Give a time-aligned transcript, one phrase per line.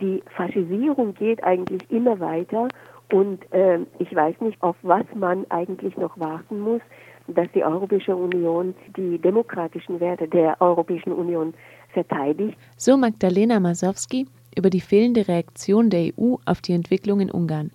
[0.00, 2.68] die Faschisierung geht eigentlich immer weiter
[3.12, 6.80] und äh, ich weiß nicht, auf was man eigentlich noch warten muss,
[7.26, 11.54] dass die Europäische Union die demokratischen Werte der Europäischen Union
[11.92, 12.56] verteidigt.
[12.76, 14.26] So Magdalena Masowski
[14.56, 17.70] über die fehlende Reaktion der EU auf die Entwicklung in Ungarn.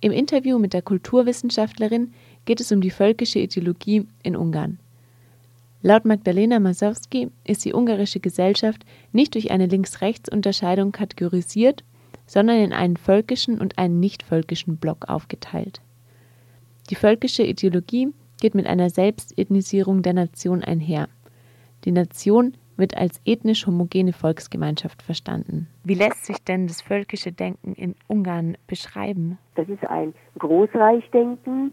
[0.00, 2.12] Im Interview mit der Kulturwissenschaftlerin
[2.44, 4.78] geht es um die völkische Ideologie in Ungarn.
[5.86, 11.84] Laut Magdalena Masowski ist die ungarische Gesellschaft nicht durch eine Links-Rechts-Unterscheidung kategorisiert,
[12.26, 15.80] sondern in einen völkischen und einen nicht-völkischen Block aufgeteilt.
[16.90, 18.08] Die völkische Ideologie
[18.40, 21.08] geht mit einer Selbstethnisierung der Nation einher.
[21.84, 25.68] Die Nation wird als ethnisch homogene Volksgemeinschaft verstanden.
[25.84, 29.38] Wie lässt sich denn das völkische Denken in Ungarn beschreiben?
[29.54, 31.70] Das ist ein Großreichdenken,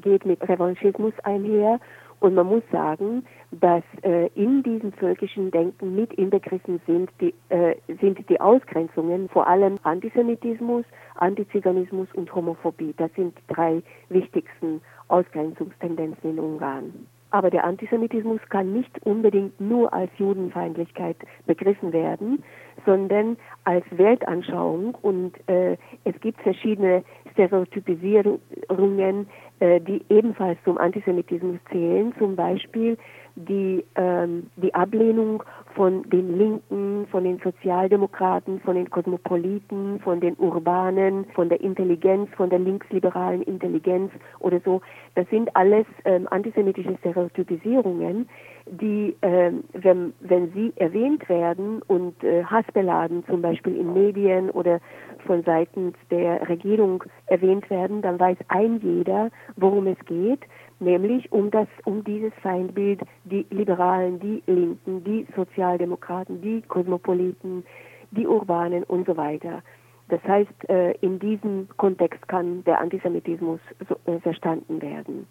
[0.00, 1.80] geht mit Revanchismus einher
[2.20, 7.76] und man muss sagen, dass äh, in diesem völkischen Denken mit inbegriffen sind die, äh,
[8.00, 10.84] sind die Ausgrenzungen, vor allem Antisemitismus,
[11.16, 12.94] Antiziganismus und Homophobie.
[12.96, 17.06] Das sind die drei wichtigsten Ausgrenzungstendenzen in Ungarn.
[17.30, 22.42] Aber der Antisemitismus kann nicht unbedingt nur als Judenfeindlichkeit begriffen werden,
[22.86, 24.94] sondern als Weltanschauung.
[25.02, 27.02] Und äh, es gibt verschiedene
[27.36, 29.26] Stereotypisierungen,
[29.60, 32.14] äh, die ebenfalls zum Antisemitismus zählen.
[32.18, 32.96] Zum Beispiel
[33.36, 35.42] die, ähm, die Ablehnung
[35.74, 42.30] von den Linken, von den Sozialdemokraten, von den Kosmopoliten, von den Urbanen, von der Intelligenz,
[42.34, 44.80] von der linksliberalen Intelligenz oder so.
[45.14, 48.26] Das sind alles ähm, antisemitische Stereotypisierungen,
[48.66, 54.80] die, ähm, wenn, wenn sie erwähnt werden und äh, hassbeladen, zum Beispiel in Medien oder
[55.26, 60.40] von seitens der Regierung erwähnt werden, dann weiß ein jeder, worum es geht
[60.80, 67.64] nämlich um das, um dieses Feindbild, die Liberalen, die Linken, die Sozialdemokraten, die Kosmopoliten,
[68.10, 69.62] die Urbanen und so weiter.
[70.08, 73.60] Das heißt, äh, in diesem Kontext kann der Antisemitismus
[74.06, 75.26] äh, verstanden werden.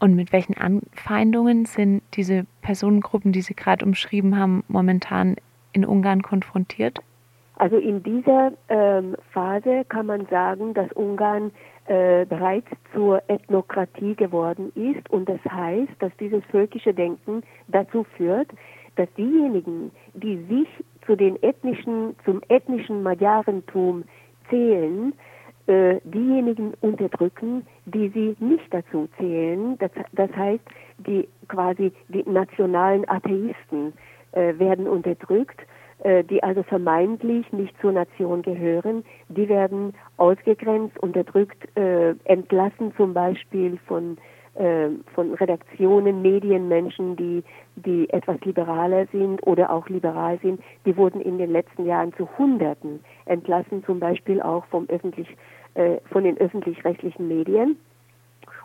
[0.00, 5.36] Und mit welchen Anfeindungen sind diese Personengruppen, die Sie gerade umschrieben haben, momentan
[5.72, 7.00] in Ungarn konfrontiert?
[7.56, 11.50] Also in dieser ähm, Phase kann man sagen, dass Ungarn
[11.86, 18.48] äh, bereits zur Ethnokratie geworden ist und das heißt, dass dieses völkische Denken dazu führt,
[18.94, 20.68] dass diejenigen, die sich
[21.04, 24.04] zu den ethnischen, zum ethnischen Magyarentum
[24.50, 25.12] zählen,
[25.68, 29.76] äh, diejenigen unterdrücken, die sie nicht dazu zählen.
[29.78, 30.64] Das, das heißt,
[30.98, 33.92] die quasi die nationalen Atheisten
[34.32, 35.60] äh, werden unterdrückt
[36.04, 43.14] äh, die also vermeintlich nicht zur Nation gehören, die werden ausgegrenzt, unterdrückt, äh, entlassen zum
[43.14, 44.16] Beispiel von,
[45.14, 47.44] von Redaktionen, Medienmenschen, die,
[47.76, 52.28] die etwas liberaler sind oder auch liberal sind, die wurden in den letzten Jahren zu
[52.38, 55.28] Hunderten entlassen, zum Beispiel auch vom öffentlich,
[55.74, 57.76] äh, von den öffentlich-rechtlichen Medien.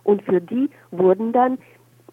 [0.03, 1.59] Und für die wurden dann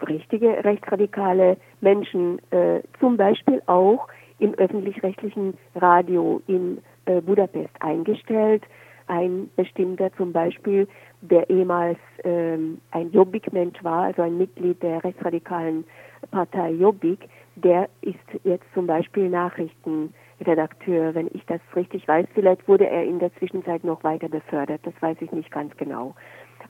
[0.07, 4.07] richtige rechtsradikale Menschen äh, zum Beispiel auch
[4.39, 8.63] im öffentlich-rechtlichen Radio in äh, Budapest eingestellt.
[9.11, 10.87] Ein bestimmter zum Beispiel,
[11.19, 15.83] der ehemals ähm, ein Jobbik-Mensch war, also ein Mitglied der rechtsradikalen
[16.31, 17.27] Partei Jobbik,
[17.57, 22.25] der ist jetzt zum Beispiel Nachrichtenredakteur, wenn ich das richtig weiß.
[22.33, 26.15] Vielleicht wurde er in der Zwischenzeit noch weiter befördert, das weiß ich nicht ganz genau.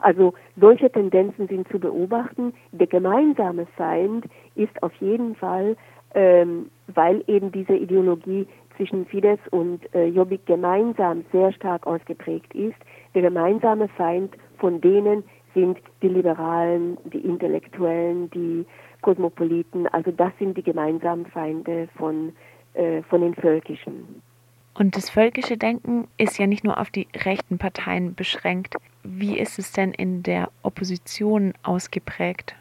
[0.00, 2.54] Also solche Tendenzen sind zu beobachten.
[2.72, 4.24] Der gemeinsame Feind
[4.56, 5.76] ist auf jeden Fall
[6.14, 8.46] ähm, weil eben diese Ideologie
[8.76, 12.76] zwischen Fidesz und äh, Jobbik gemeinsam sehr stark ausgeprägt ist.
[13.14, 15.24] Der gemeinsame Feind von denen
[15.54, 18.64] sind die Liberalen, die Intellektuellen, die
[19.02, 19.86] Kosmopoliten.
[19.88, 22.32] Also das sind die gemeinsamen Feinde von,
[22.74, 24.22] äh, von den Völkischen.
[24.74, 28.76] Und das völkische Denken ist ja nicht nur auf die rechten Parteien beschränkt.
[29.02, 32.54] Wie ist es denn in der Opposition ausgeprägt?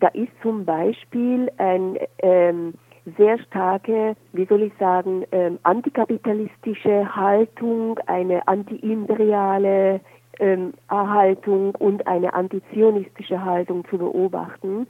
[0.00, 2.72] Da ist zum Beispiel ein ähm,
[3.16, 10.00] sehr starke, wie soll ich sagen, ähm, antikapitalistische Haltung, eine antiimperiale
[10.38, 14.86] ähm, Haltung und eine antizionistische Haltung zu beobachten.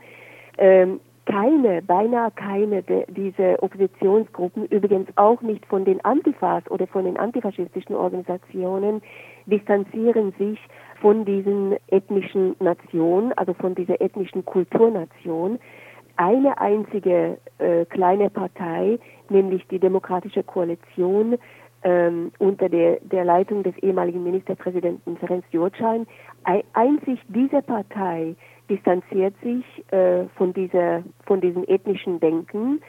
[0.59, 7.19] Ähm, keine, beinahe keine dieser Oppositionsgruppen, übrigens auch nicht von den Antifas oder von den
[7.19, 9.03] antifaschistischen Organisationen,
[9.45, 10.59] distanzieren sich
[11.03, 15.59] von diesen ethnischen Nationen, also von dieser ethnischen Kulturnation,
[16.19, 18.99] eine einzige äh, kleine Partei,
[19.31, 21.39] nämlich die Demokratische Koalition
[21.85, 26.07] ähm, unter der, der Leitung des ehemaligen Ministerpräsidenten Ferenc Gyurcsány,
[26.73, 28.35] einzig diese Partei
[28.69, 32.81] distanziert sich äh, von, dieser, von diesem ethnischen Denken.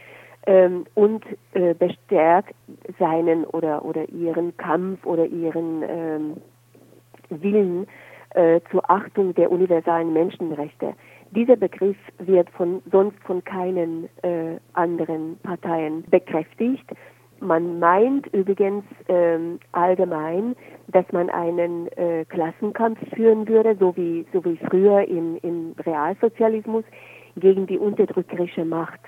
[0.49, 1.23] ähm, und
[1.53, 2.55] äh, bestärkt
[2.97, 6.37] seinen oder, oder ihren Kampf oder ihren ähm,
[7.29, 7.87] Willen
[8.31, 10.93] äh, zur Achtung der universalen Menschenrechte.
[11.31, 16.85] Dieser Begriff wird von, sonst von keinen äh, anderen Parteien bekräftigt.
[17.39, 20.55] Man meint übrigens ähm, allgemein,
[20.87, 26.83] dass man einen äh, Klassenkampf führen würde, so wie, so wie früher im, im Realsozialismus,
[27.37, 28.99] gegen die unterdrückerische Macht.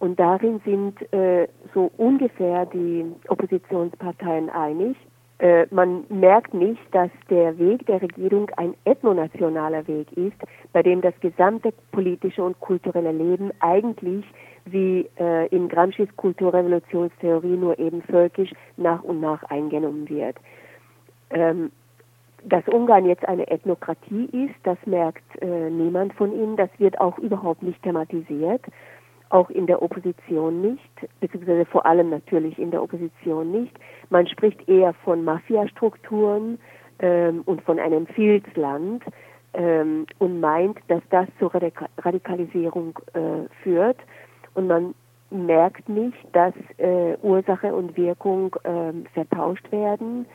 [0.00, 4.96] Und darin sind äh, so ungefähr die Oppositionsparteien einig.
[5.38, 10.36] Äh, man merkt nicht, dass der Weg der Regierung ein ethnonationaler Weg ist,
[10.72, 14.24] bei dem das gesamte politische und kulturelle Leben eigentlich
[14.64, 20.36] wie äh, in Gramsci's Kulturrevolutionstheorie nur eben völkisch nach und nach eingenommen wird.
[21.30, 21.70] Ähm,
[22.44, 26.56] dass Ungarn jetzt eine Ethnokratie ist, das merkt äh, niemand von ihnen.
[26.56, 28.62] Das wird auch überhaupt nicht thematisiert,
[29.30, 30.90] auch in der Opposition nicht,
[31.20, 33.76] beziehungsweise vor allem natürlich in der Opposition nicht.
[34.10, 36.58] Man spricht eher von Mafiastrukturen
[36.98, 39.02] ähm, und von einem Filzland
[39.54, 41.52] ähm, und meint, dass das zur
[41.98, 43.98] Radikalisierung äh, führt.
[44.54, 44.94] Und man
[45.30, 50.26] merkt nicht, dass äh, Ursache und Wirkung äh, vertauscht werden,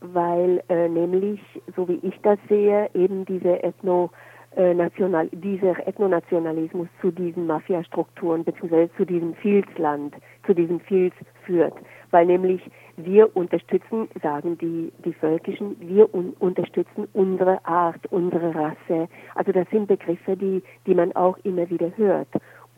[0.00, 1.40] weil äh, nämlich,
[1.74, 4.10] so wie ich das sehe, eben diese Ethno
[4.56, 8.88] äh, National, dieser Ethnonationalismus zu diesen Mafiastrukturen bzw.
[8.96, 10.14] zu diesem Filzland,
[10.46, 11.14] zu diesem Filz
[11.44, 11.74] führt.
[12.10, 12.62] Weil nämlich
[12.96, 19.08] wir unterstützen, sagen die, die Völkischen, wir un unterstützen unsere Art, unsere Rasse.
[19.34, 22.28] Also das sind Begriffe, die, die man auch immer wieder hört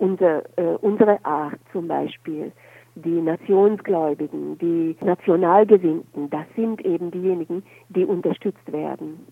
[0.01, 2.51] unser, äh, unsere Art zum Beispiel,
[2.97, 9.27] die Nationsgläubigen, die Nationalgesinnten, das sind eben diejenigen, die unterstützt werden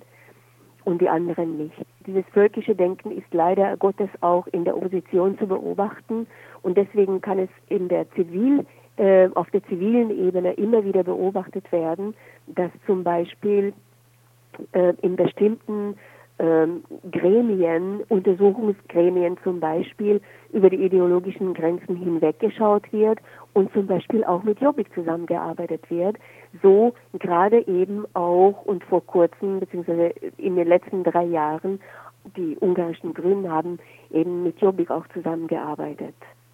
[0.84, 1.86] und die anderen nicht.
[2.08, 6.26] Dieses völkische Denken ist leider Gottes auch in der Opposition zu beobachten.
[6.62, 8.64] Und deswegen kann es in der Zivil,
[8.96, 12.14] äh, auf der zivilen Ebene immer wieder beobachtet werden,
[12.46, 13.74] dass zum Beispiel
[14.72, 15.96] äh, in bestimmten
[16.38, 20.20] ähm, Gremien, Untersuchungsgremien zum Beispiel,
[20.52, 23.18] über die ideologischen Grenzen hinweggeschaut wird
[23.52, 26.16] und zum Beispiel auch mit Jobbik zusammengearbeitet wird.
[26.62, 31.80] So gerade eben auch und vor kurzem, beziehungsweise in den letzten drei Jahren,
[32.36, 33.78] die ungarischen Grünen haben
[34.10, 36.14] eben mit Jobbik auch zusammengearbeitet.